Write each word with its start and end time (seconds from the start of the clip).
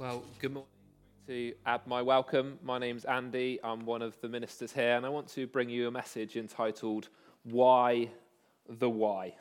Well, 0.00 0.24
good 0.38 0.54
morning. 0.54 0.70
To 1.26 1.52
add 1.66 1.86
my 1.86 2.00
welcome, 2.00 2.58
my 2.62 2.78
name's 2.78 3.04
Andy. 3.04 3.60
I'm 3.62 3.84
one 3.84 4.00
of 4.00 4.18
the 4.22 4.30
ministers 4.30 4.72
here, 4.72 4.96
and 4.96 5.04
I 5.04 5.10
want 5.10 5.28
to 5.34 5.46
bring 5.46 5.68
you 5.68 5.88
a 5.88 5.90
message 5.90 6.36
entitled 6.36 7.10
Why 7.44 8.08
the 8.66 8.88
Why. 8.88 9.34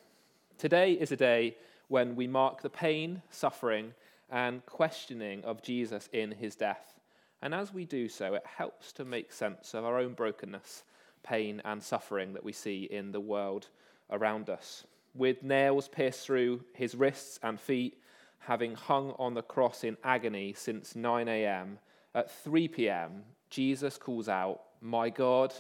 Today 0.58 0.92
is 0.92 1.14
a 1.14 1.16
day 1.16 1.56
when 1.88 2.14
we 2.14 2.28
mark 2.28 2.62
the 2.62 2.70
pain, 2.70 3.22
suffering, 3.30 3.94
and 4.30 4.66
questioning 4.66 5.46
of 5.46 5.64
Jesus 5.64 6.10
in 6.12 6.32
his 6.32 6.58
death. 6.58 7.00
And 7.42 7.56
as 7.56 7.74
we 7.74 7.86
do 7.86 8.10
so, 8.10 8.34
it 8.34 8.46
helps 8.46 8.92
to 8.94 9.06
make 9.06 9.32
sense 9.32 9.74
of 9.74 9.86
our 9.86 9.98
own 9.98 10.12
brokenness, 10.12 10.84
pain, 11.24 11.62
and 11.64 11.82
suffering 11.82 12.34
that 12.34 12.44
we 12.44 12.52
see 12.52 12.84
in 12.84 13.14
the 13.14 13.22
world 13.22 13.70
around 14.12 14.50
us. 14.50 14.84
With 15.16 15.42
nails 15.42 15.88
pierced 15.88 16.26
through 16.26 16.66
his 16.74 16.96
wrists 16.96 17.40
and 17.42 17.58
feet, 17.58 17.98
having 18.40 18.76
hung 18.76 19.12
on 19.20 19.34
the 19.34 19.42
cross 19.42 19.84
in 19.84 19.98
agony 20.04 20.54
since 20.54 20.96
9 20.96 21.28
a.m., 21.28 21.80
at 22.16 22.32
3 22.32 22.68
p.m., 22.70 23.24
Jesus 23.50 23.98
calls 23.98 24.28
out, 24.28 24.62
My 24.82 25.10
God, 25.10 25.54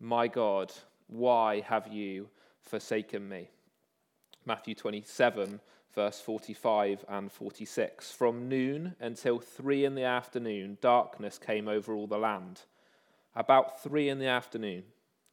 my 0.00 0.28
God, 0.28 0.72
why 1.06 1.60
have 1.60 1.88
you 1.88 2.28
forsaken 2.60 3.28
me? 3.28 3.50
Matthew 4.46 4.74
27, 4.74 5.60
verse 5.94 6.20
45 6.20 7.04
and 7.08 7.30
46. 7.30 8.12
From 8.12 8.48
noon 8.48 8.96
until 9.00 9.38
3 9.38 9.84
in 9.84 9.94
the 9.94 10.04
afternoon, 10.04 10.78
darkness 10.80 11.38
came 11.38 11.68
over 11.68 11.92
all 11.92 12.06
the 12.06 12.18
land. 12.18 12.62
About 13.34 13.82
3 13.82 14.08
in 14.08 14.18
the 14.18 14.26
afternoon, 14.26 14.84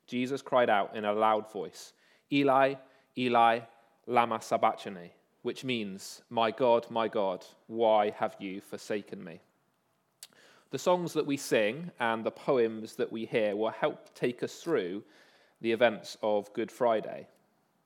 Jesus 0.08 0.42
cried 0.42 0.70
out 0.70 0.96
in 0.96 1.06
a 1.06 1.14
loud 1.14 1.52
voice, 1.52 1.94
Eli, 2.32 2.76
Eli, 3.18 3.60
lama 4.08 4.42
sabachthani 4.42 5.12
which 5.42 5.64
means, 5.64 6.22
My 6.30 6.52
God, 6.52 6.86
my 6.90 7.08
God, 7.08 7.46
why 7.68 8.12
have 8.12 8.36
you 8.40 8.62
forsaken 8.62 9.24
me? 9.24 9.40
The 10.72 10.78
songs 10.78 11.14
that 11.14 11.26
we 11.26 11.38
sing 11.38 11.92
and 12.00 12.24
the 12.24 12.32
poems 12.32 12.96
that 12.96 13.12
we 13.12 13.26
hear 13.26 13.56
will 13.56 13.72
help 13.72 14.14
take 14.14 14.44
us 14.44 14.62
through 14.62 15.04
the 15.62 15.72
events 15.72 16.18
of 16.22 16.54
Good 16.54 16.72
Friday. 16.72 17.28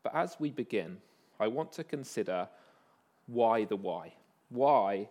But 0.04 0.16
as 0.16 0.36
we 0.40 0.52
begin, 0.52 0.98
I 1.40 1.48
want 1.48 1.72
to 1.74 1.84
consider 1.84 2.50
why 3.28 3.64
the 3.64 3.78
why. 3.78 4.14
Why 4.50 5.08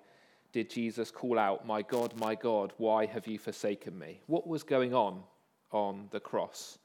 did 0.52 0.68
Jesus 0.68 1.10
call 1.10 1.38
out, 1.38 1.66
My 1.66 1.80
God, 1.82 2.14
my 2.16 2.34
God, 2.34 2.72
why 2.76 3.06
have 3.06 3.26
you 3.26 3.38
forsaken 3.38 3.98
me? 3.98 4.20
What 4.26 4.46
was 4.46 4.62
going 4.62 4.92
on 4.92 5.22
on 5.70 6.08
the 6.10 6.20
cross? 6.20 6.78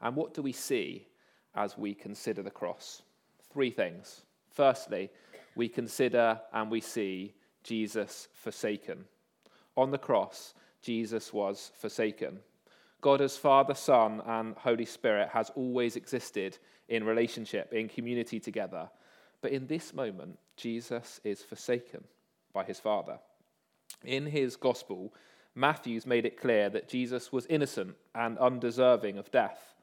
And 0.00 0.16
what 0.16 0.34
do 0.34 0.42
we 0.42 0.52
see 0.52 1.06
as 1.54 1.78
we 1.78 1.94
consider 1.94 2.42
the 2.42 2.50
cross? 2.50 3.02
Three 3.52 3.70
things. 3.70 4.22
Firstly, 4.54 5.10
we 5.56 5.68
consider 5.68 6.40
and 6.52 6.70
we 6.70 6.80
see 6.80 7.34
Jesus 7.62 8.28
forsaken. 8.32 9.04
On 9.76 9.90
the 9.90 9.98
cross, 9.98 10.54
Jesus 10.80 11.32
was 11.32 11.72
forsaken. 11.78 12.38
God 13.00 13.20
as 13.20 13.36
Father, 13.36 13.74
Son, 13.74 14.22
and 14.24 14.56
Holy 14.56 14.84
Spirit 14.84 15.28
has 15.30 15.50
always 15.56 15.96
existed 15.96 16.58
in 16.88 17.04
relationship, 17.04 17.72
in 17.72 17.88
community 17.88 18.38
together. 18.40 18.88
But 19.42 19.52
in 19.52 19.66
this 19.66 19.92
moment, 19.92 20.38
Jesus 20.56 21.20
is 21.24 21.42
forsaken 21.42 22.04
by 22.52 22.64
his 22.64 22.78
Father. 22.78 23.18
In 24.04 24.26
his 24.26 24.56
gospel, 24.56 25.12
Matthew's 25.54 26.06
made 26.06 26.24
it 26.24 26.40
clear 26.40 26.68
that 26.70 26.88
Jesus 26.88 27.32
was 27.32 27.46
innocent 27.46 27.96
and 28.14 28.38
undeserving 28.38 29.18
of 29.18 29.30
death. 29.30 29.74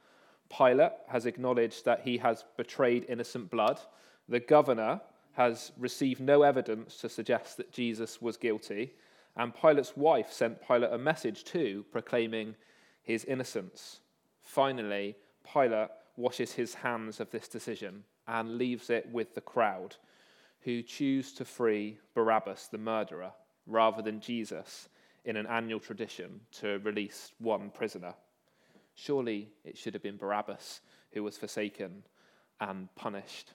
Pilate 0.50 0.94
has 1.08 1.26
acknowledged 1.26 1.86
that 1.86 2.02
he 2.02 2.18
has 2.18 2.44
betrayed 2.58 3.06
innocent 3.08 3.50
blood 3.50 3.80
the 4.28 4.40
governor 4.40 5.02
has 5.34 5.72
received 5.78 6.20
no 6.20 6.44
evidence 6.44 6.98
to 6.98 7.10
suggest 7.10 7.58
that 7.58 7.72
Jesus 7.72 8.22
was 8.22 8.38
guilty, 8.38 8.94
and 9.36 9.56
Pilate's 9.56 9.96
wife 9.96 10.32
sent 10.32 10.66
Pilate 10.66 10.92
a 10.92 10.98
message 10.98 11.44
too, 11.44 11.86
proclaiming 11.92 12.56
his 13.02 13.24
innocence. 13.26 14.02
Finally, 14.44 15.16
Pilate 15.52 15.90
washes 16.18 16.52
his 16.54 16.74
hands 16.74 17.20
of 17.20 17.32
this 17.32 17.48
decision 17.48 18.04
and 18.28 18.58
leaves 18.58 18.90
it 18.90 19.10
with 19.12 19.34
the 19.34 19.42
crowd, 19.42 19.96
who 20.62 20.82
choose 20.84 21.34
to 21.34 21.46
free 21.46 21.98
Barabbas, 22.14 22.68
the 22.68 22.78
murderer, 22.78 23.32
rather 23.66 24.02
than 24.02 24.20
Jesus 24.20 24.90
in 25.26 25.38
an 25.38 25.48
annual 25.48 25.80
tradition 25.80 26.42
to 26.52 26.80
release 26.80 27.32
one 27.40 27.70
prisoner. 27.70 28.14
Surely 28.96 29.50
it 29.64 29.78
should 29.78 29.94
have 29.94 30.04
been 30.04 30.18
Barabbas 30.18 30.82
who 31.14 31.24
was 31.24 31.38
forsaken 31.38 32.04
and 32.60 32.94
punished. 32.96 33.54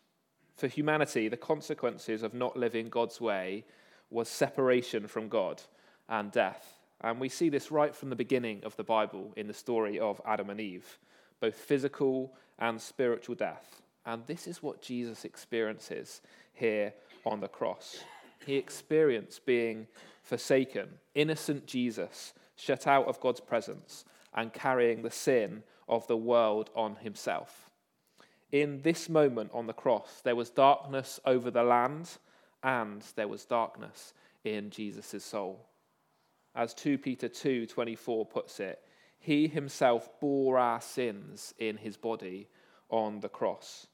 For 0.56 0.68
humanity, 0.68 1.28
the 1.28 1.36
consequences 1.36 2.22
of 2.22 2.32
not 2.32 2.56
living 2.56 2.88
God's 2.88 3.20
way 3.20 3.64
was 4.10 4.28
separation 4.28 5.06
from 5.06 5.28
God 5.28 5.62
and 6.08 6.32
death. 6.32 6.78
And 7.02 7.20
we 7.20 7.28
see 7.28 7.50
this 7.50 7.70
right 7.70 7.94
from 7.94 8.08
the 8.08 8.16
beginning 8.16 8.62
of 8.64 8.74
the 8.76 8.84
Bible 8.84 9.34
in 9.36 9.48
the 9.48 9.54
story 9.54 10.00
of 10.00 10.20
Adam 10.24 10.48
and 10.48 10.58
Eve, 10.58 10.98
both 11.40 11.54
physical 11.54 12.32
and 12.58 12.80
spiritual 12.80 13.34
death. 13.34 13.82
And 14.06 14.26
this 14.26 14.46
is 14.46 14.62
what 14.62 14.80
Jesus 14.80 15.26
experiences 15.26 16.22
here 16.54 16.94
on 17.26 17.40
the 17.40 17.48
cross. 17.48 17.98
He 18.46 18.56
experienced 18.56 19.44
being 19.44 19.86
forsaken, 20.22 20.88
innocent 21.14 21.66
Jesus, 21.66 22.32
shut 22.56 22.86
out 22.86 23.06
of 23.08 23.20
God's 23.20 23.40
presence, 23.40 24.06
and 24.32 24.52
carrying 24.54 25.02
the 25.02 25.10
sin 25.10 25.64
of 25.86 26.06
the 26.06 26.16
world 26.16 26.70
on 26.74 26.96
himself 26.96 27.66
in 28.52 28.80
this 28.82 29.08
moment 29.08 29.50
on 29.52 29.66
the 29.66 29.72
cross, 29.72 30.20
there 30.22 30.36
was 30.36 30.50
darkness 30.50 31.18
over 31.24 31.50
the 31.50 31.62
land 31.62 32.10
and 32.62 33.02
there 33.16 33.28
was 33.28 33.44
darkness 33.44 34.14
in 34.44 34.70
Jesus' 34.70 35.24
soul. 35.24 35.68
As 36.54 36.72
2 36.74 36.98
Peter 36.98 37.28
2:24 37.28 38.24
puts 38.30 38.60
it, 38.60 38.82
he 39.18 39.48
himself 39.48 40.08
bore 40.20 40.58
our 40.58 40.80
sins 40.80 41.52
in 41.58 41.76
his 41.76 41.96
body 41.96 42.48
on 42.88 43.20
the 43.20 43.28
cross. 43.28 43.88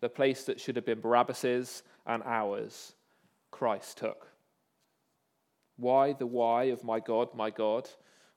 The 0.00 0.08
place 0.08 0.44
that 0.44 0.60
should 0.60 0.76
have 0.76 0.84
been 0.84 1.00
Barabbas's 1.00 1.82
and 2.06 2.22
ours, 2.24 2.94
Christ 3.50 3.98
took. 3.98 4.28
Why 5.76 6.12
the 6.12 6.26
why 6.26 6.64
of 6.64 6.84
my 6.84 7.00
God, 7.00 7.34
my 7.34 7.50
God, 7.50 7.88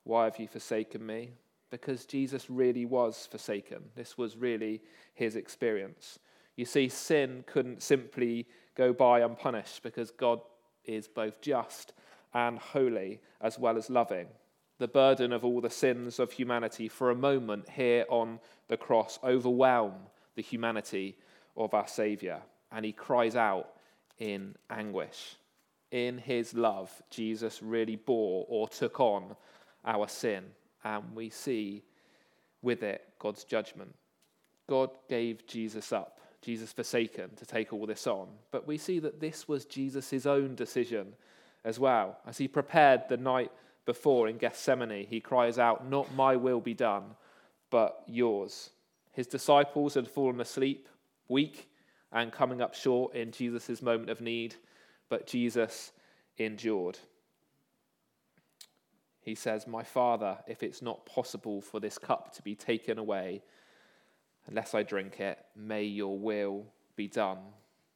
why 0.04 0.26
have 0.26 0.40
you 0.40 0.48
forsaken 0.48 1.06
me? 1.06 1.34
Because 1.70 2.06
Jesus 2.06 2.50
really 2.50 2.86
was 2.86 3.28
forsaken. 3.30 3.84
This 3.96 4.18
was 4.18 4.38
really 4.38 4.82
his 5.14 5.36
experience. 5.36 6.20
You 6.56 6.66
see, 6.66 6.90
sin 6.90 7.44
couldn't 7.48 7.84
simply 7.84 8.48
go 8.76 8.94
by 8.94 9.22
unpunished 9.22 9.84
because 9.84 10.12
God 10.12 10.42
is 10.84 11.08
both 11.08 11.42
just 11.42 11.94
and 12.34 12.58
holy 12.58 13.22
as 13.42 13.58
well 13.58 13.78
as 13.78 13.90
loving. 13.90 14.28
The 14.78 14.88
burden 14.88 15.34
of 15.34 15.44
all 15.44 15.62
the 15.62 15.70
sins 15.70 16.20
of 16.20 16.32
humanity 16.32 16.88
for 16.88 17.12
a 17.12 17.16
moment 17.16 17.70
here 17.70 18.06
on 18.10 18.40
the 18.68 18.78
cross 18.78 19.20
overwhelm 19.24 19.94
the 20.36 20.42
humanity 20.42 21.18
of 21.58 21.74
our 21.74 21.88
Savior, 21.88 22.40
and 22.72 22.86
he 22.86 22.94
cries 22.94 23.36
out 23.36 23.72
in 24.20 24.56
anguish. 24.70 25.36
In 25.92 26.18
his 26.18 26.54
love, 26.54 26.90
Jesus 27.10 27.62
really 27.62 27.98
bore 27.98 28.46
or 28.48 28.70
took 28.70 29.00
on 29.00 29.36
our 29.84 30.08
sin 30.08 30.46
and 30.84 31.04
we 31.16 31.30
see 31.30 31.84
with 32.62 32.84
it 32.84 33.08
God's 33.20 33.44
judgment. 33.44 33.94
God 34.68 34.90
gave 35.10 35.48
Jesus 35.48 35.92
up, 35.92 36.20
Jesus 36.42 36.72
forsaken, 36.72 37.32
to 37.36 37.46
take 37.46 37.74
all 37.74 37.86
this 37.86 38.08
on. 38.08 38.28
But 38.52 38.68
we 38.68 38.78
see 38.78 39.00
that 39.00 39.20
this 39.20 39.48
was 39.48 39.66
Jesus' 39.66 40.26
own 40.26 40.56
decision 40.56 41.14
as 41.66 41.80
well. 41.80 42.18
As 42.28 42.38
he 42.38 42.48
prepared 42.48 43.04
the 43.10 43.18
night 43.18 43.52
before 43.86 44.28
in 44.28 44.38
Gethsemane, 44.38 45.08
he 45.10 45.20
cries 45.20 45.58
out, 45.58 45.90
Not 45.90 46.14
my 46.14 46.36
will 46.36 46.62
be 46.62 46.74
done, 46.74 47.16
but 47.70 48.04
yours. 48.08 48.70
His 49.12 49.28
disciples 49.28 49.96
had 49.96 50.08
fallen 50.08 50.40
asleep, 50.40 50.88
weak 51.28 51.70
and 52.12 52.32
coming 52.32 52.62
up 52.62 52.74
short 52.74 53.16
in 53.16 53.32
Jesus' 53.32 53.82
moment 53.82 54.10
of 54.10 54.22
need, 54.22 54.56
but 55.10 55.28
Jesus 55.28 55.92
endured 56.38 56.98
he 59.30 59.36
says, 59.36 59.68
My 59.68 59.84
Father, 59.84 60.40
if 60.48 60.64
it's 60.64 60.82
not 60.82 61.06
possible 61.06 61.62
for 61.62 61.80
this 61.80 62.00
cup 62.00 62.34
to 62.34 62.42
be 62.42 62.56
taken 62.56 62.98
away, 62.98 63.44
unless 64.48 64.74
I 64.74 64.82
drink 64.82 65.20
it, 65.20 65.38
may 65.56 65.84
your 65.84 66.18
will 66.18 66.66
be 66.96 67.08
done. 67.08 67.38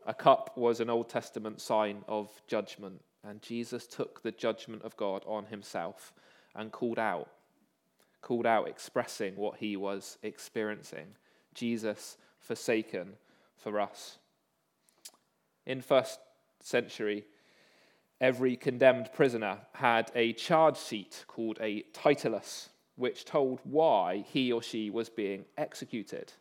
A 0.06 0.14
cup 0.14 0.56
was 0.56 0.80
an 0.80 0.92
Old 0.92 1.10
Testament 1.10 1.60
sign 1.60 2.04
of 2.08 2.30
judgment, 2.46 3.02
and 3.28 3.42
Jesus 3.42 3.88
took 3.88 4.22
the 4.22 4.32
judgment 4.32 4.84
of 4.84 4.96
God 4.96 5.24
on 5.26 5.48
himself 5.48 6.14
and 6.54 6.72
called 6.72 7.00
out, 7.00 7.30
called 8.22 8.46
out, 8.46 8.68
expressing 8.68 9.36
what 9.36 9.58
he 9.58 9.76
was 9.76 10.20
experiencing. 10.22 11.08
Jesus 11.56 12.16
forsaken 12.40 13.14
for 13.58 13.80
us. 13.80 14.20
In 15.66 15.82
first 15.82 16.20
century 16.60 17.26
every 18.24 18.56
condemned 18.56 19.12
prisoner 19.12 19.58
had 19.74 20.10
a 20.16 20.32
charge 20.32 20.78
sheet 20.78 21.26
called 21.28 21.58
a 21.60 21.84
titulus, 21.92 22.70
which 22.96 23.26
told 23.26 23.60
why 23.66 24.24
he 24.30 24.50
or 24.50 24.64
she 24.64 24.90
was 24.90 25.10
being 25.10 25.44
executed. 25.58 26.32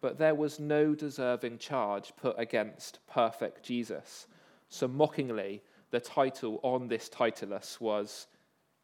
But 0.00 0.18
there 0.18 0.34
was 0.34 0.58
no 0.58 0.96
deserving 0.96 1.58
charge 1.58 2.12
put 2.16 2.34
against 2.40 2.98
perfect 3.06 3.62
Jesus. 3.62 4.26
So 4.68 4.88
mockingly, 4.88 5.62
the 5.92 6.00
title 6.00 6.58
on 6.64 6.88
this 6.88 7.08
titulus 7.08 7.80
was 7.80 8.26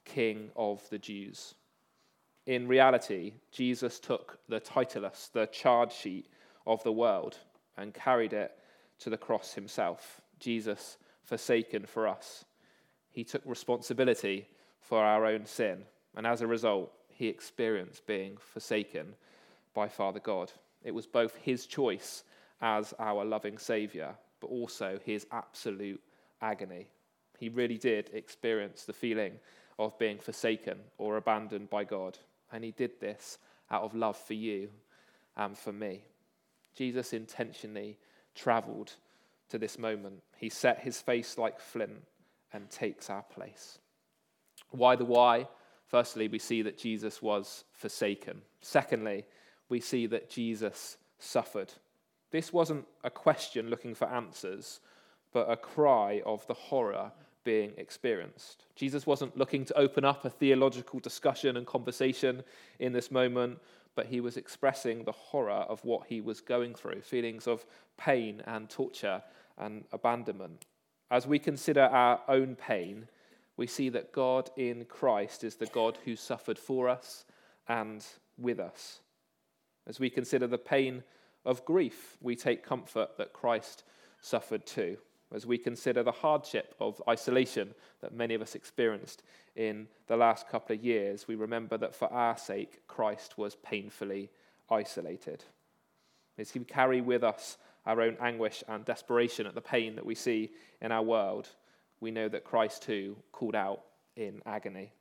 King 0.05 0.53
of 0.55 0.89
the 0.91 0.99
Jews. 0.99 1.57
In 2.47 2.69
reality, 2.69 3.33
Jesus 3.51 3.99
took 3.99 4.39
the 4.49 4.61
titulus, 4.61 5.29
the 5.33 5.47
charge 5.47 5.93
sheet 5.93 6.29
of 6.69 6.85
the 6.85 6.93
world, 6.93 7.37
and 7.77 7.93
carried 7.93 8.33
it 8.33 8.53
to 9.01 9.11
the 9.11 9.19
cross 9.19 9.55
himself. 9.55 10.21
Jesus 10.39 10.99
forsaken 11.29 11.85
for 11.85 12.09
us. 12.09 12.45
He 13.11 13.23
took 13.23 13.43
responsibility 13.45 14.49
for 14.81 15.05
our 15.05 15.27
own 15.27 15.45
sin, 15.45 15.85
and 16.17 16.27
as 16.27 16.41
a 16.41 16.47
result, 16.47 16.91
he 17.09 17.29
experienced 17.29 18.07
being 18.07 18.37
forsaken 18.39 19.15
by 19.75 19.89
Father 19.89 20.21
God. 20.21 20.51
It 20.83 20.95
was 20.95 21.07
both 21.07 21.37
his 21.37 21.67
choice 21.67 22.25
as 22.63 22.95
our 22.99 23.25
loving 23.25 23.59
Saviour, 23.59 24.15
but 24.41 24.49
also 24.49 24.99
his 25.05 25.27
absolute 25.31 26.01
agony. 26.41 26.89
He 27.39 27.49
really 27.49 27.77
did 27.77 28.11
experience 28.15 28.85
the 28.85 28.93
feeling 28.93 29.35
of 29.79 29.99
being 29.99 30.19
forsaken 30.19 30.79
or 30.97 31.17
abandoned 31.17 31.69
by 31.71 31.85
God. 31.85 32.19
And 32.53 32.65
he 32.65 32.71
did 32.71 32.99
this 33.01 33.39
out 33.71 33.83
of 33.83 33.95
love 33.95 34.17
for 34.17 34.35
you 34.35 34.71
and 35.37 35.57
for 35.57 35.73
me. 35.73 36.05
Jesus 36.75 37.13
intentionally 37.13 37.99
traveled 38.35 38.95
to 39.51 39.59
this 39.59 39.79
moment. 39.79 40.23
He 40.37 40.49
set 40.49 40.81
his 40.81 41.01
face 41.01 41.39
like 41.39 41.61
flint 41.61 42.03
and 42.53 42.71
takes 42.71 43.11
our 43.11 43.23
place. 43.23 43.79
Why 44.71 44.97
the 44.97 45.05
why? 45.05 45.49
Firstly, 45.87 46.29
we 46.29 46.39
see 46.39 46.63
that 46.63 46.79
Jesus 46.79 47.23
was 47.23 47.65
forsaken. 47.73 48.43
Secondly, 48.61 49.25
we 49.69 49.81
see 49.81 50.07
that 50.07 50.31
Jesus 50.31 50.99
suffered. 51.19 51.73
This 52.31 52.53
wasn't 52.53 52.87
a 53.05 53.11
question 53.11 53.71
looking 53.71 53.95
for 53.95 54.07
answers, 54.07 54.81
but 55.33 55.51
a 55.51 55.57
cry 55.57 56.23
of 56.27 56.47
the 56.47 56.55
horror 56.55 57.13
being 57.45 57.73
experienced. 57.79 58.67
Jesus 58.77 59.07
wasn't 59.07 59.37
looking 59.37 59.65
to 59.65 59.79
open 59.79 60.05
up 60.05 60.25
a 60.25 60.31
theological 60.31 61.01
discussion 61.01 61.57
and 61.57 61.67
conversation 61.67 62.43
in 62.79 62.93
this 62.93 63.11
moment, 63.11 63.59
but 63.99 64.07
he 64.07 64.21
was 64.21 64.37
expressing 64.37 65.03
the 65.03 65.11
horror 65.11 65.67
of 65.69 65.85
what 65.85 66.07
he 66.07 66.21
was 66.21 66.41
going 66.41 66.73
through 66.73 67.01
feelings 67.01 67.49
of 67.49 67.67
pain 67.97 68.41
and 68.47 68.71
torture 68.71 69.21
and 69.57 69.87
abandonment. 69.91 70.67
As 71.11 71.27
we 71.27 71.41
consider 71.41 71.83
our 71.83 72.21
own 72.29 72.55
pain, 72.55 73.09
we 73.57 73.67
see 73.67 73.89
that 73.89 74.13
God 74.13 74.51
in 74.57 74.85
Christ 74.85 75.43
is 75.43 75.57
the 75.57 75.67
God 75.67 75.99
who 76.05 76.15
suffered 76.15 76.61
for 76.61 76.89
us 76.89 77.25
and 77.67 78.07
with 78.39 78.61
us. 78.61 79.01
As 79.85 79.99
we 79.99 80.11
consider 80.11 80.47
the 80.47 80.59
pain 80.59 81.03
of 81.45 81.65
grief, 81.65 82.17
we 82.21 82.37
take 82.37 82.65
comfort 82.65 83.17
that 83.19 83.33
Christ 83.33 83.83
suffered 84.21 84.65
too 84.65 84.99
as 85.35 85.45
we 85.45 85.59
consider 85.59 86.03
the 86.03 86.13
hardship 86.13 86.75
of 86.81 87.03
isolation 87.09 87.75
that 88.01 88.15
many 88.15 88.35
of 88.35 88.43
us 88.43 88.55
experienced 88.55 89.23
in 89.57 89.87
the 90.07 90.17
last 90.17 90.49
couple 90.49 90.75
of 90.75 90.85
years, 90.85 91.29
we 91.29 91.35
remember 91.35 91.77
that 91.77 91.95
for 91.95 92.11
our 92.13 92.37
sake, 92.37 92.87
Christ 92.87 93.37
was 93.37 93.57
painfully 93.57 94.31
isolated. 94.71 95.45
As 96.39 96.55
we 96.55 96.65
carry 96.65 97.01
with 97.01 97.25
us 97.25 97.59
our 97.85 98.01
own 98.01 98.17
anguish 98.21 98.63
and 98.69 98.85
desperation 98.85 99.47
at 99.47 99.55
the 99.55 99.61
pain 99.61 99.97
that 99.97 100.07
we 100.07 100.15
see 100.15 100.51
in 100.81 100.93
our 100.93 101.03
world, 101.03 101.49
we 102.01 102.11
know 102.11 102.29
that 102.29 102.45
Christ 102.45 102.83
too 102.83 103.17
called 103.33 103.55
out 103.55 103.83
in 104.17 104.41
agony. 104.47 104.93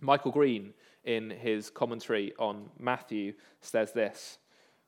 Michael 0.00 0.30
Green, 0.30 0.74
in 1.04 1.30
his 1.30 1.70
commentary 1.70 2.32
on 2.38 2.68
Matthew, 2.78 3.32
says 3.60 3.92
this 3.92 4.38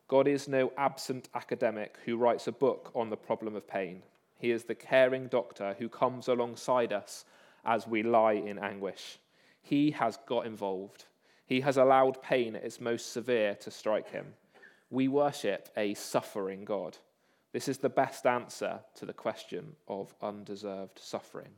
God 0.09 0.27
is 0.27 0.49
no 0.49 0.73
absent 0.77 1.29
academic 1.35 1.97
who 2.05 2.17
writes 2.17 2.47
a 2.47 2.53
book 2.53 2.91
on 2.95 3.11
the 3.11 3.17
problem 3.17 3.57
of 3.57 3.67
pain. 3.67 4.03
He 4.39 4.53
is 4.53 4.65
the 4.65 4.75
caring 4.75 5.27
doctor 5.27 5.75
who 5.79 5.89
comes 5.89 6.29
alongside 6.29 6.93
us 6.93 7.25
as 7.65 7.87
we 7.87 8.03
lie 8.03 8.35
in 8.35 8.59
anguish. 8.59 9.19
He 9.61 9.91
has 9.91 10.19
got 10.27 10.47
involved. 10.47 11.05
He 11.45 11.61
has 11.63 11.77
allowed 11.77 12.23
pain 12.23 12.55
at 12.55 12.65
its 12.65 12.81
most 12.81 13.13
severe 13.13 13.55
to 13.57 13.71
strike 13.71 14.11
him. 14.11 14.35
We 14.91 15.09
worship 15.09 15.69
a 15.77 15.95
suffering 15.95 16.65
God. 16.65 16.97
This 17.53 17.69
is 17.69 17.79
the 17.79 17.89
best 17.89 18.27
answer 18.27 18.81
to 18.95 19.07
the 19.07 19.13
question 19.13 19.75
of 19.89 20.15
undeserved 20.23 20.99
suffering. 20.99 21.51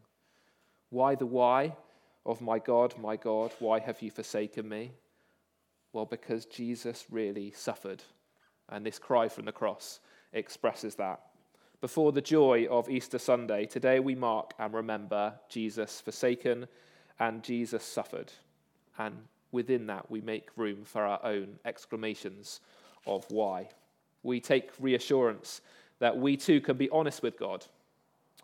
Why 0.89 1.15
the 1.15 1.27
why 1.27 1.77
of 2.25 2.41
my 2.41 2.59
God, 2.59 2.95
my 2.99 3.17
God, 3.17 3.53
why 3.59 3.81
have 3.81 4.01
you 4.03 4.11
forsaken 4.11 4.69
me? 4.69 4.93
Well, 5.93 6.07
because 6.07 6.47
Jesus 6.47 7.07
really 7.11 7.53
suffered. 7.53 8.03
And 8.69 8.87
this 8.87 8.99
cry 8.99 9.29
from 9.29 9.45
the 9.47 9.53
cross 9.53 10.01
expresses 10.33 10.95
that 10.97 11.21
before 11.81 12.13
the 12.13 12.21
joy 12.21 12.67
of 12.71 12.91
Easter 12.91 13.19
Sunday, 13.19 13.65
today 13.65 14.01
we 14.01 14.15
mark 14.15 14.53
and 14.59 14.75
remember 14.75 15.35
Jesus 15.49 16.01
forsaken 16.01 16.69
and 17.19 17.43
Jesus 17.43 17.83
suffered. 17.83 18.33
And 18.99 19.17
within 19.51 19.87
that, 19.87 20.11
we 20.11 20.21
make 20.21 20.51
room 20.57 20.85
for 20.85 21.05
our 21.05 21.25
own 21.25 21.59
exclamations 21.65 22.61
of 23.07 23.25
why. 23.31 23.69
We 24.23 24.41
take 24.41 24.71
reassurance 24.79 25.63
that 26.01 26.19
we 26.19 26.37
too 26.37 26.61
can 26.61 26.77
be 26.77 26.91
honest 26.91 27.23
with 27.23 27.39
God 27.39 27.65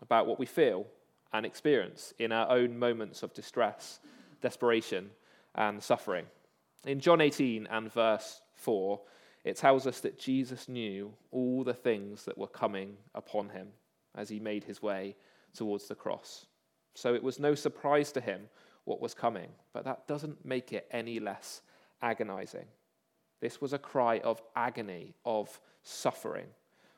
about 0.01 0.25
what 0.25 0.39
we 0.39 0.47
feel 0.47 0.87
and 1.31 1.45
experience 1.45 2.13
in 2.17 2.31
our 2.31 2.49
own 2.49 2.77
moments 2.79 3.21
of 3.21 3.33
distress, 3.33 3.99
desperation, 4.41 5.11
and 5.53 5.81
suffering. 5.81 6.25
In 6.85 6.99
John 6.99 7.21
18 7.21 7.67
and 7.69 7.91
verse 7.91 8.41
4, 8.55 8.99
it 9.47 9.55
tells 9.55 9.87
us 9.87 10.01
that 10.01 10.19
Jesus 10.19 10.67
knew 10.67 11.13
all 11.31 11.63
the 11.63 11.73
things 11.73 12.25
that 12.25 12.37
were 12.37 12.47
coming 12.47 12.97
upon 13.15 13.49
him 13.49 13.69
as 14.13 14.27
he 14.27 14.39
made 14.39 14.65
his 14.65 14.81
way 14.81 15.15
towards 15.53 15.87
the 15.87 15.95
cross. 15.95 16.47
So 16.95 17.13
it 17.13 17.23
was 17.23 17.39
no 17.39 17.55
surprise 17.55 18.11
to 18.11 18.21
him 18.21 18.49
what 18.83 18.99
was 18.99 19.13
coming, 19.13 19.49
but 19.71 19.85
that 19.85 20.07
doesn't 20.07 20.45
make 20.45 20.73
it 20.73 20.87
any 20.91 21.19
less 21.19 21.61
agonizing. 22.01 22.65
This 23.39 23.61
was 23.61 23.71
a 23.71 23.79
cry 23.79 24.19
of 24.19 24.41
agony, 24.55 25.13
of 25.23 25.59
suffering, 25.83 26.47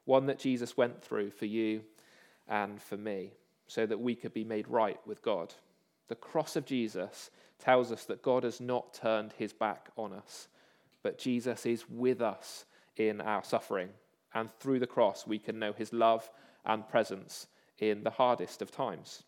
one 0.05 0.25
that 0.25 0.39
Jesus 0.39 0.75
went 0.75 1.03
through 1.03 1.29
for 1.31 1.45
you 1.45 1.81
and 2.47 2.81
for 2.81 2.97
me, 2.97 3.33
so 3.67 3.85
that 3.85 3.99
we 3.99 4.15
could 4.15 4.33
be 4.33 4.43
made 4.43 4.67
right 4.67 4.99
with 5.05 5.21
God. 5.21 5.53
The 6.07 6.15
cross 6.15 6.55
of 6.55 6.65
Jesus 6.65 7.29
tells 7.59 7.91
us 7.91 8.05
that 8.05 8.23
God 8.23 8.43
has 8.43 8.59
not 8.59 8.93
turned 8.93 9.33
his 9.37 9.53
back 9.53 9.89
on 9.95 10.13
us, 10.13 10.47
but 11.03 11.17
Jesus 11.17 11.65
is 11.65 11.89
with 11.89 12.21
us 12.21 12.65
in 12.95 13.21
our 13.21 13.43
suffering. 13.43 13.89
And 14.33 14.49
through 14.59 14.79
the 14.79 14.87
cross, 14.87 15.25
we 15.25 15.39
can 15.39 15.59
know 15.59 15.73
his 15.73 15.93
love 15.93 16.29
and 16.65 16.87
presence 16.87 17.47
in 17.79 18.03
the 18.03 18.11
hardest 18.11 18.61
of 18.61 18.71
times. 18.71 19.23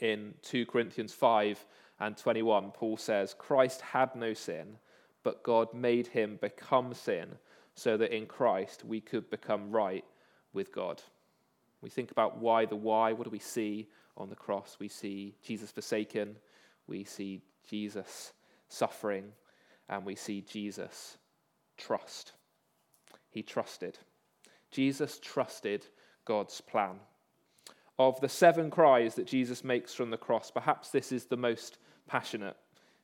In 0.00 0.34
2 0.42 0.66
Corinthians 0.66 1.12
5 1.12 1.64
and 2.00 2.16
21, 2.16 2.70
Paul 2.72 2.96
says, 2.96 3.34
Christ 3.38 3.80
had 3.80 4.14
no 4.16 4.34
sin, 4.34 4.78
but 5.22 5.42
God 5.42 5.72
made 5.74 6.08
him 6.08 6.38
become 6.40 6.94
sin 6.94 7.28
so 7.74 7.96
that 7.96 8.14
in 8.14 8.26
Christ 8.26 8.84
we 8.84 9.00
could 9.00 9.30
become 9.30 9.70
right 9.70 10.04
with 10.52 10.72
God. 10.72 11.02
We 11.80 11.90
think 11.90 12.10
about 12.10 12.38
why 12.38 12.66
the 12.66 12.76
why. 12.76 13.12
What 13.12 13.24
do 13.24 13.30
we 13.30 13.38
see 13.38 13.88
on 14.16 14.28
the 14.28 14.36
cross? 14.36 14.76
We 14.78 14.88
see 14.88 15.34
Jesus 15.42 15.70
forsaken, 15.70 16.36
we 16.86 17.04
see 17.04 17.42
Jesus 17.68 18.32
suffering, 18.68 19.32
and 19.92 20.06
we 20.06 20.14
see 20.14 20.40
Jesus 20.40 21.18
trust. 21.76 22.32
He 23.28 23.42
trusted. 23.42 23.98
Jesus 24.70 25.18
trusted 25.18 25.86
God's 26.24 26.60
plan. 26.62 26.96
Of 27.98 28.18
the 28.20 28.28
seven 28.28 28.70
cries 28.70 29.14
that 29.16 29.26
Jesus 29.26 29.62
makes 29.62 29.92
from 29.92 30.10
the 30.10 30.16
cross, 30.16 30.50
perhaps 30.50 30.88
this 30.88 31.12
is 31.12 31.26
the 31.26 31.36
most 31.36 31.76
passionate. 32.06 32.56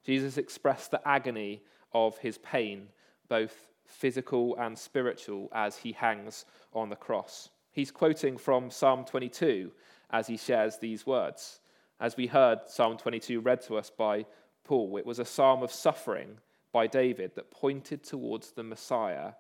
Jesus 0.03 0.39
expressed 0.39 0.91
the 0.91 1.07
agony 1.07 1.63
of 1.93 2.17
his 2.19 2.39
pain, 2.39 2.89
both 3.29 3.69
physical 3.85 4.57
and 4.57 4.79
spiritual, 4.79 5.51
as 5.53 5.77
he 5.77 5.93
hangs 5.93 6.47
on 6.73 6.89
the 6.89 6.97
cross. 6.97 7.51
He's 7.71 7.91
quoting 7.91 8.39
from 8.39 8.71
Psalm 8.71 9.05
22 9.05 9.73
as 10.11 10.27
he 10.27 10.39
shares 10.39 10.79
these 10.79 11.07
words. 11.07 11.61
As 12.01 12.17
we 12.17 12.29
heard 12.29 12.61
Psalm 12.67 12.97
22 12.97 13.41
read 13.41 13.61
to 13.63 13.77
us 13.77 13.91
by 13.91 14.25
Paul, 14.65 14.97
it 14.97 15.07
was 15.07 15.19
a 15.19 15.25
psalm 15.25 15.63
of 15.63 15.71
suffering 15.71 16.39
by 16.73 16.87
David 16.87 17.35
that 17.35 17.51
pointed 17.51 18.03
towards 18.03 18.51
the 18.51 18.63
Messiah, 18.63 19.33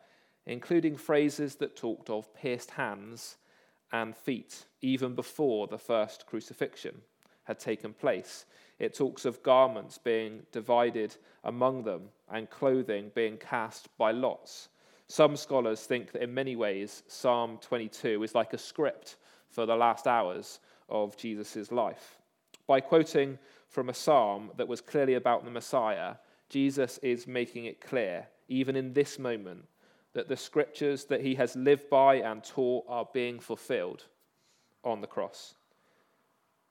including 0.47 0.97
phrases 0.97 1.56
that 1.56 1.76
talked 1.76 2.11
of 2.11 2.35
pierced 2.35 2.73
hands 2.73 3.37
and 3.92 4.16
feet, 4.16 4.66
even 4.80 5.14
before 5.14 5.66
the 5.66 5.78
first 5.78 6.26
crucifixion 6.26 7.02
had 7.44 7.58
taken 7.58 7.92
place. 7.92 8.44
It 8.78 8.94
talks 8.94 9.25
of 9.25 9.42
garments 9.42 9.99
being 9.99 10.42
divided 10.52 11.16
among 11.44 11.82
them 11.82 12.11
and 12.30 12.50
clothing 12.50 13.11
being 13.14 13.38
cast 13.38 13.88
by 13.97 14.12
lots. 14.12 14.68
Some 15.08 15.37
scholars 15.37 15.85
think 15.85 16.12
that 16.12 16.23
in 16.23 16.35
many 16.35 16.54
ways, 16.54 17.02
Psalm 17.08 17.58
22 17.62 18.23
is 18.23 18.35
like 18.35 18.52
a 18.52 18.58
script 18.58 19.16
for 19.49 19.64
the 19.64 19.75
last 19.75 20.06
hours 20.06 20.61
of 20.90 21.16
Jesus' 21.16 21.73
life. 21.73 22.18
By 22.66 22.80
quoting 22.80 23.38
from 23.68 23.88
a 23.88 23.94
psalm 23.94 24.50
that 24.56 24.68
was 24.68 24.82
clearly 24.82 25.14
about 25.14 25.44
the 25.47 25.50
Messiah, 25.50 26.16
Jesus 26.48 26.98
is 26.98 27.26
making 27.26 27.66
it 27.66 27.80
clear, 27.80 28.28
even 28.48 28.76
in 28.76 28.94
this 28.94 29.18
moment, 29.18 29.66
that 30.14 30.28
the 30.28 30.36
scriptures 30.36 31.04
that 31.06 31.20
he 31.20 31.34
has 31.34 31.54
lived 31.54 31.90
by 31.90 32.16
and 32.16 32.42
taught 32.42 32.84
are 32.88 33.08
being 33.12 33.38
fulfilled 33.38 34.04
on 34.84 35.00
the 35.00 35.06
cross. 35.06 35.54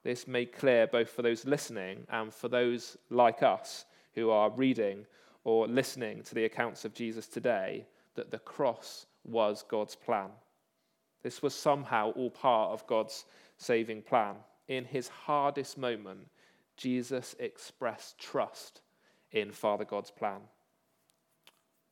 this 0.02 0.26
made 0.26 0.52
clear 0.52 0.86
both 0.86 1.10
for 1.10 1.22
those 1.22 1.44
listening 1.44 2.06
and 2.08 2.32
for 2.32 2.48
those 2.48 2.96
like 3.10 3.42
us 3.42 3.84
who 4.14 4.30
are 4.30 4.50
reading 4.50 5.04
or 5.44 5.68
listening 5.68 6.22
to 6.22 6.34
the 6.34 6.44
accounts 6.44 6.84
of 6.84 6.94
Jesus 6.94 7.26
today 7.26 7.86
that 8.14 8.30
the 8.30 8.38
cross 8.38 9.06
was 9.24 9.64
God's 9.68 9.94
plan. 9.94 10.30
This 11.22 11.42
was 11.42 11.54
somehow 11.54 12.10
all 12.12 12.30
part 12.30 12.72
of 12.72 12.86
God's 12.86 13.24
saving 13.58 14.02
plan. 14.02 14.36
In 14.66 14.84
his 14.84 15.08
hardest 15.08 15.76
moment, 15.78 16.28
Jesus 16.76 17.34
expressed 17.38 18.18
trust 18.18 18.80
in 19.32 19.52
Father 19.52 19.84
God's 19.84 20.10
plan. 20.10 20.40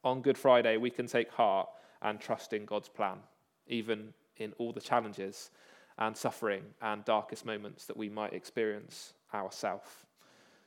On 0.04 0.22
Good 0.22 0.38
Friday, 0.38 0.76
we 0.76 0.90
can 0.90 1.06
take 1.06 1.30
heart 1.30 1.68
and 2.02 2.20
trust 2.20 2.52
in 2.52 2.64
God's 2.64 2.88
plan, 2.88 3.18
even 3.66 4.12
in 4.36 4.52
all 4.58 4.72
the 4.72 4.80
challenges 4.80 5.50
and 5.98 6.16
suffering 6.16 6.62
and 6.82 7.04
darkest 7.04 7.46
moments 7.46 7.86
that 7.86 7.96
we 7.96 8.08
might 8.08 8.32
experience 8.32 9.14
ourselves. 9.32 9.88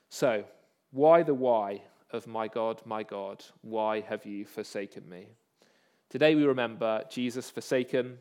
So, 0.08 0.44
why 0.90 1.22
the 1.22 1.34
why 1.34 1.82
of 2.12 2.26
my 2.26 2.48
God, 2.48 2.82
my 2.84 3.02
God, 3.02 3.44
why 3.62 4.00
have 4.00 4.26
you 4.26 4.44
forsaken 4.44 5.08
me? 5.08 5.28
Today 6.08 6.34
we 6.34 6.44
remember 6.44 7.04
Jesus 7.08 7.48
forsaken, 7.48 8.18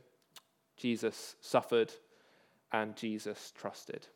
Jesus 0.78 1.36
suffered, 1.42 1.92
and 2.72 2.96
Jesus 2.96 3.52
trusted. 3.58 4.08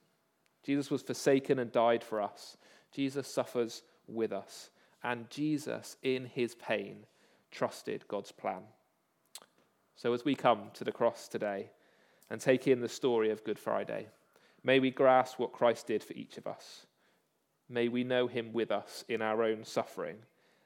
Jesus 0.63 0.91
was 0.91 1.01
forsaken 1.01 1.57
and 1.57 1.71
died 1.71 2.03
for 2.03 2.21
us. 2.21 2.55
Jesus 2.93 3.27
suffers 3.27 3.81
with 4.07 4.31
us. 4.31 4.69
And 5.03 5.29
Jesus, 5.29 5.97
in 6.01 6.25
his 6.25 6.55
pain, 6.55 7.05
trusted 7.51 8.07
God's 8.07 8.31
plan. 8.31 8.63
So 9.95 10.13
as 10.13 10.25
we 10.25 10.35
come 10.35 10.71
to 10.73 10.83
the 10.83 10.91
cross 10.91 11.27
today, 11.27 11.69
and 12.29 12.41
take 12.41 12.67
in 12.67 12.81
the 12.81 12.89
story 12.89 13.29
of 13.29 13.43
Good 13.43 13.59
Friday. 13.59 14.07
May 14.63 14.79
we 14.79 14.89
grasp 14.91 15.37
what 15.39 15.51
Christ 15.51 15.87
did 15.87 16.03
for 16.03 16.13
each 16.13 16.37
of 16.37 16.47
us. 16.47 16.87
May 17.69 17.89
we 17.89 18.03
know 18.03 18.27
him 18.27 18.53
with 18.53 18.71
us 18.71 19.05
in 19.07 19.21
our 19.21 19.43
own 19.43 19.63
suffering. 19.63 20.17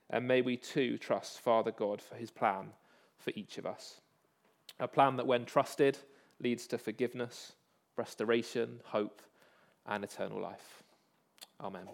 And 0.10 0.28
may 0.28 0.42
we 0.42 0.56
too 0.56 0.98
trust 0.98 1.42
Father 1.42 1.72
God 1.72 2.02
for 2.02 2.16
his 2.16 2.32
plan 2.32 2.68
for 3.18 3.32
each 3.36 3.58
of 3.58 3.66
us. 3.66 4.00
A 4.80 4.88
plan 4.88 5.18
that, 5.18 5.28
when 5.28 5.44
trusted, 5.44 5.98
leads 6.42 6.68
to 6.68 6.78
forgiveness, 6.78 7.54
restoration, 7.98 8.80
hope, 8.86 9.22
and 9.86 10.06
eternal 10.06 10.42
life. 10.42 10.84
Amen. 11.60 11.88